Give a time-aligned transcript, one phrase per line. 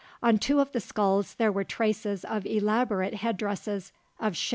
[0.23, 4.49] On two of the skulls there were traces of elaborate head dresses of shell beads.